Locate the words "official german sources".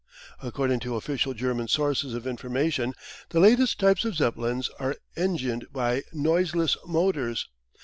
0.95-2.15